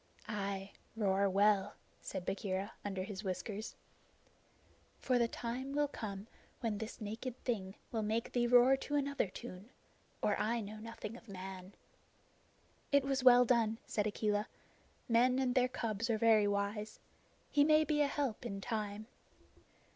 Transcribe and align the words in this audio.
"Ay, 0.27 0.71
roar 0.95 1.29
well," 1.29 1.75
said 2.01 2.25
Bagheera, 2.25 2.71
under 2.83 3.03
his 3.03 3.23
whiskers, 3.23 3.75
"for 4.97 5.19
the 5.19 5.27
time 5.27 5.73
will 5.73 5.87
come 5.87 6.25
when 6.59 6.79
this 6.79 6.99
naked 6.99 7.37
thing 7.43 7.75
will 7.91 8.01
make 8.01 8.31
thee 8.31 8.47
roar 8.47 8.75
to 8.77 8.95
another 8.95 9.27
tune, 9.27 9.69
or 10.23 10.35
I 10.39 10.59
know 10.59 10.77
nothing 10.77 11.15
of 11.17 11.27
man." 11.29 11.75
"It 12.91 13.03
was 13.05 13.23
well 13.23 13.45
done," 13.45 13.77
said 13.85 14.07
Akela. 14.07 14.47
"Men 15.07 15.37
and 15.37 15.53
their 15.53 15.69
cubs 15.69 16.09
are 16.09 16.17
very 16.17 16.47
wise. 16.47 16.99
He 17.51 17.63
may 17.63 17.83
be 17.83 18.01
a 18.01 18.07
help 18.07 18.43
in 18.43 18.59
time." 18.59 19.05